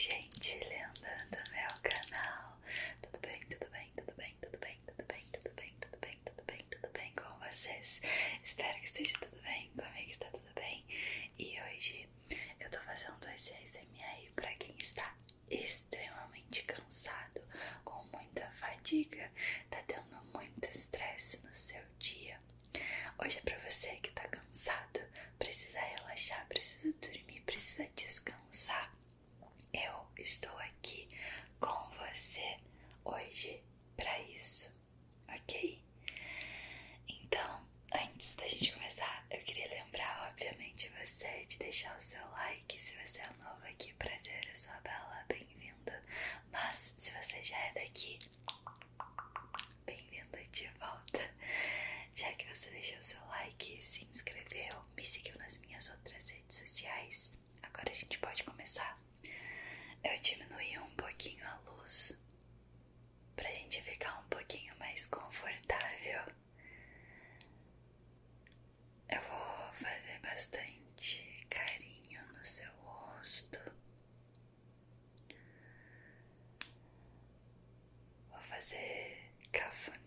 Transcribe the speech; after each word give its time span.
gente 0.00 0.58
linda 0.60 1.28
do 1.30 1.50
meu 1.50 1.68
canal. 1.82 2.58
Tudo 3.02 3.18
bem, 3.20 3.38
tudo 3.50 3.68
bem, 3.70 3.92
tudo 3.94 4.14
bem, 4.16 4.34
tudo 4.40 4.58
bem, 4.58 4.78
tudo 4.86 5.04
bem, 5.04 5.26
tudo 5.30 5.54
bem, 5.54 5.74
tudo 5.78 5.98
bem, 6.00 6.18
tudo 6.24 6.42
bem, 6.46 6.64
tudo 6.70 6.88
bem 6.92 7.14
com 7.14 7.38
vocês? 7.46 8.00
Espero 8.42 8.78
que 8.78 8.86
esteja 8.86 9.14
tudo 9.20 9.38
bem, 9.42 9.70
comigo 9.76 10.10
está 10.10 10.30
tudo 10.30 10.50
bem. 10.54 10.86
E 11.38 11.60
hoje 11.60 12.08
eu 12.58 12.70
tô 12.70 12.78
fazendo 12.80 13.28
esse 13.34 13.52
ASMR 13.52 14.32
pra 14.34 14.54
quem 14.54 14.74
está 14.78 15.14
extremamente 15.50 16.62
cansado, 16.62 17.42
com 17.84 18.02
muita 18.04 18.50
fadiga, 18.52 19.30
tá 19.68 19.82
tendo 19.86 20.16
muito 20.32 20.66
estresse 20.66 21.44
no 21.44 21.52
seu 21.52 21.82
dia. 21.98 22.38
Hoje 23.18 23.38
é 23.38 23.42
pra 23.42 23.58
você 23.68 23.96
que 23.96 24.10
tá 24.12 24.26
cansado, 24.28 25.00
precisa 25.38 25.78
relaxar, 25.78 26.46
precisa 26.48 26.90
dormir, 27.02 27.42
precisa 27.42 27.86
descansar. 27.94 28.90
Eu 29.72 30.06
estou 30.18 30.56
aqui 30.58 31.08
com 31.60 31.90
você 31.90 32.58
hoje 33.04 33.62
para 33.96 34.18
isso, 34.22 34.72
ok? 35.28 35.82
Então, 37.08 37.66
antes 37.94 38.36
da 38.36 38.48
gente 38.48 38.72
começar, 38.72 39.24
eu 39.30 39.40
queria 39.42 39.68
lembrar, 39.68 40.28
obviamente, 40.30 40.90
você 41.00 41.44
de 41.46 41.58
deixar 41.58 41.96
o 41.96 42.00
seu 42.00 42.24
like. 42.30 42.80
Se 42.80 42.94
você 43.04 43.20
é 43.20 43.30
novo 43.42 43.64
aqui, 43.66 43.92
prazer, 43.94 44.46
eu 44.48 44.56
sou 44.56 44.72
a 44.72 44.80
Bela, 44.80 45.24
bem-vindo. 45.28 45.92
Mas 46.52 46.94
se 46.96 47.10
você 47.12 47.42
já 47.42 47.56
é 47.58 47.72
daqui, 47.74 48.18
fazer 78.60 79.16
café. 79.52 79.99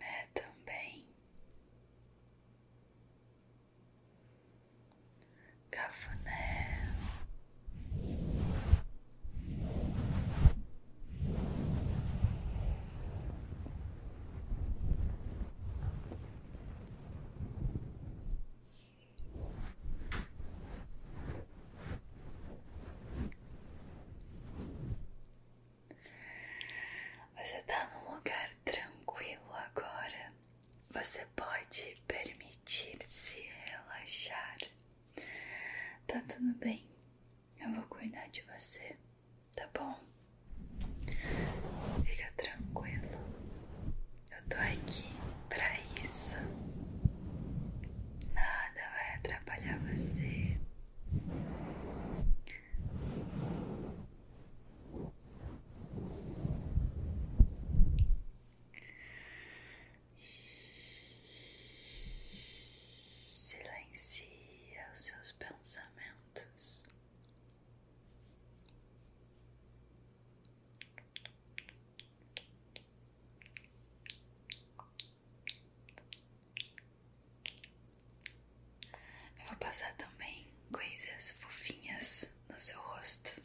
Passar 79.73 79.91
também 79.95 80.45
coisas 80.71 81.31
fofinhas 81.39 82.31
no 82.47 82.59
seu 82.59 82.79
rosto. 82.79 83.41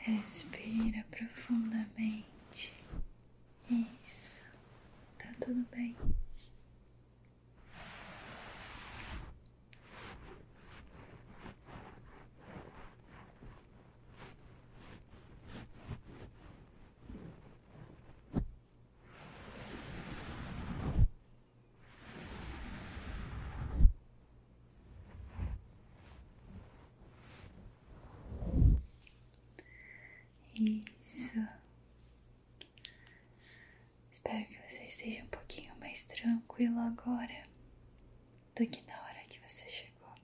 Respira 0.00 1.06
profundamente. 1.12 2.74
Isso, 3.70 4.42
tá 5.16 5.32
tudo 5.40 5.64
bem. 5.70 5.96
Isso. 30.56 31.48
Espero 34.10 34.44
que 34.46 34.56
você 34.68 34.84
esteja 34.84 35.22
um 35.24 35.26
pouquinho 35.28 35.74
mais 35.80 36.04
tranquilo 36.04 36.78
agora 36.78 37.42
do 38.54 38.66
que 38.66 38.82
na 38.86 39.00
hora 39.02 39.24
que 39.28 39.40
você 39.40 39.68
chegou. 39.68 40.14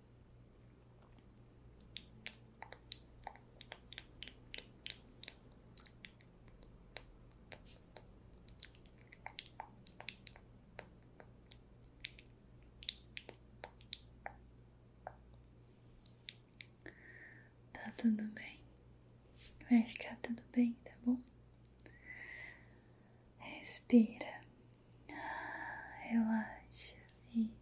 Tá 17.73 17.93
tudo 17.97 18.23
bem. 18.29 18.61
Vai 19.71 19.85
ficar 19.85 20.17
tudo 20.17 20.43
bem, 20.53 20.77
tá 20.85 20.91
bom? 21.07 21.17
Respira. 23.39 24.41
Relaxa. 26.09 26.97
Isso. 27.37 27.61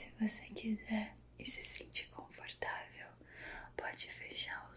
Se 0.00 0.08
você 0.18 0.40
quiser 0.54 1.14
e 1.38 1.44
se 1.44 1.62
sentir 1.62 2.08
confortável, 2.08 3.06
pode 3.76 4.10
fechar 4.10 4.69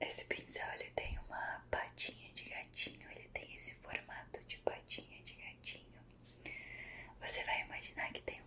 Esse 0.00 0.24
pincel 0.24 0.66
ele 0.74 0.90
tem 0.96 1.18
uma 1.28 1.64
patinha 1.70 2.32
de 2.32 2.44
gatinho, 2.44 3.10
ele 3.10 3.28
tem 3.34 3.54
esse 3.54 3.74
formato 3.76 4.40
de 4.48 4.56
patinha 4.58 5.22
de 5.22 5.34
gatinho. 5.34 6.00
Você 7.20 7.44
vai 7.44 7.60
imaginar 7.62 8.10
que 8.12 8.22
tem 8.22 8.39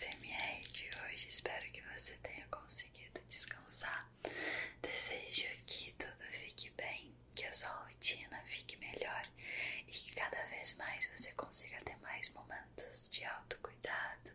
ASMR 0.00 0.60
de 0.72 0.88
hoje. 0.96 1.28
Espero 1.28 1.70
que 1.70 1.82
você 1.82 2.14
tenha 2.22 2.46
conseguido 2.50 3.20
descansar. 3.28 4.10
Desejo 4.80 5.46
que 5.66 5.92
tudo 5.92 6.24
fique 6.30 6.70
bem, 6.70 7.14
que 7.34 7.44
a 7.44 7.52
sua 7.52 7.68
rotina 7.68 8.42
fique 8.46 8.78
melhor 8.78 9.28
e 9.86 9.90
que 9.90 10.14
cada 10.14 10.42
vez 10.46 10.72
mais 10.78 11.06
você 11.08 11.30
consiga 11.32 11.78
ter 11.84 11.98
mais 11.98 12.30
momentos 12.30 13.10
de 13.10 13.24
autocuidado, 13.26 14.30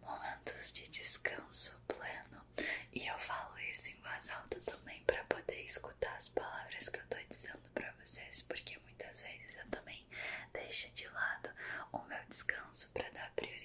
momentos 0.00 0.72
de 0.72 0.88
descanso 0.88 1.78
pleno. 1.86 2.42
E 2.90 3.06
eu 3.06 3.18
falo 3.18 3.58
isso 3.58 3.90
em 3.90 4.00
voz 4.00 4.30
alta 4.30 4.58
também 4.60 5.02
para 5.04 5.22
poder 5.24 5.62
escutar 5.64 6.16
as 6.16 6.30
palavras 6.30 6.88
que 6.88 6.98
eu 6.98 7.06
tô 7.08 7.18
dizendo 7.28 7.68
para 7.74 7.92
vocês, 8.02 8.40
porque 8.42 8.78
muitas 8.78 9.20
vezes 9.20 9.54
eu 9.56 9.68
também 9.68 10.06
deixo 10.54 10.90
de 10.92 11.06
lado 11.08 11.50
o 11.92 11.98
meu 12.04 12.24
descanso 12.26 12.90
para 12.92 13.10
dar 13.10 13.30
prioridade 13.32 13.63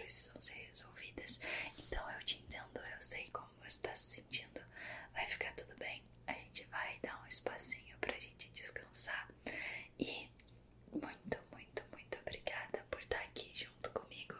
precisam 0.00 0.40
ser 0.40 0.54
resolvidas. 0.66 1.40
Então 1.78 2.10
eu 2.12 2.22
te 2.24 2.36
entendo, 2.38 2.80
eu 2.94 3.00
sei 3.02 3.28
como 3.30 3.48
você 3.60 3.66
está 3.68 3.94
se 3.96 4.10
sentindo. 4.10 4.60
Vai 5.12 5.26
ficar 5.26 5.52
tudo 5.54 5.74
bem. 5.76 6.02
A 6.26 6.32
gente 6.32 6.64
vai 6.66 6.98
dar 7.00 7.20
um 7.22 7.26
espacinho 7.26 7.96
pra 7.98 8.18
gente 8.18 8.48
descansar. 8.50 9.28
E 9.98 10.30
muito, 10.92 11.38
muito, 11.52 11.82
muito 11.92 12.18
obrigada 12.20 12.84
por 12.90 13.00
estar 13.00 13.20
aqui 13.20 13.50
junto 13.54 13.90
comigo. 13.90 14.34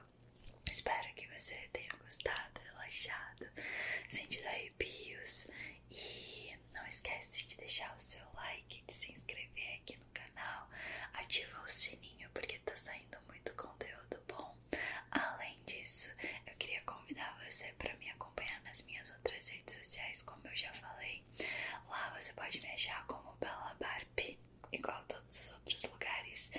Espero 0.71 1.13
que 1.15 1.27
você 1.29 1.55
tenha 1.73 1.91
gostado, 2.03 2.61
relaxado, 2.65 3.47
sentido 4.09 4.47
arrepios. 4.47 5.49
E 5.91 6.57
não 6.73 6.87
esquece 6.87 7.47
de 7.47 7.57
deixar 7.57 7.95
o 7.97 8.01
seu 8.01 8.25
like, 8.35 8.83
de 8.87 8.93
se 8.93 9.13
inscrever 9.13 9.75
aqui 9.81 9.97
no 9.97 10.07
canal, 10.13 10.69
ativa 11.15 11.61
o 11.63 11.69
sininho 11.69 12.29
porque 12.31 12.59
tá 12.61 12.77
saindo 12.77 13.19
muito 13.27 13.55
conteúdo 13.57 14.21
bom. 14.29 14.57
Além 15.11 15.59
disso, 15.67 16.11
eu 16.47 16.55
queria 16.57 16.81
convidar 16.83 17.37
você 17.45 17.73
para 17.79 17.95
me 17.97 18.09
acompanhar 18.11 18.61
nas 18.63 18.83
minhas 18.83 19.11
outras 19.11 19.49
redes 19.49 19.75
sociais, 19.75 20.23
como 20.23 20.47
eu 20.47 20.57
já 20.57 20.73
falei. 20.75 21.25
Lá 21.89 22.15
você 22.19 22.33
pode 22.33 22.61
me 22.61 22.71
achar 22.71 23.05
como 23.07 23.33
Bela 23.37 23.77
Barbie, 23.81 24.39
igual 24.73 25.03
todos 25.05 25.47
os 25.49 25.53
outros 25.55 25.85
lugares. 25.85 26.51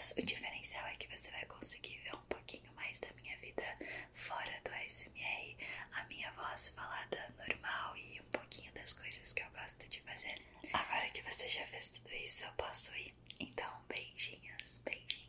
Mas 0.00 0.14
o 0.16 0.22
diferencial 0.22 0.86
é 0.86 0.96
que 0.96 1.06
você 1.14 1.30
vai 1.30 1.44
conseguir 1.44 1.98
ver 1.98 2.14
um 2.14 2.22
pouquinho 2.22 2.72
mais 2.74 2.98
da 3.00 3.08
minha 3.20 3.36
vida 3.36 3.62
fora 4.14 4.58
do 4.64 4.70
ASMR, 4.72 5.58
a 5.92 6.04
minha 6.04 6.32
voz 6.32 6.70
falada 6.70 7.28
normal 7.36 7.94
e 7.98 8.18
um 8.18 8.30
pouquinho 8.32 8.72
das 8.72 8.94
coisas 8.94 9.34
que 9.34 9.42
eu 9.42 9.50
gosto 9.50 9.86
de 9.88 10.00
fazer. 10.00 10.36
Agora 10.72 11.10
que 11.10 11.20
você 11.20 11.46
já 11.46 11.66
fez 11.66 11.90
tudo 11.90 12.14
isso, 12.14 12.44
eu 12.44 12.52
posso 12.52 12.96
ir. 12.96 13.14
Então, 13.40 13.70
beijinhos, 13.88 14.78
beijinhos. 14.78 15.19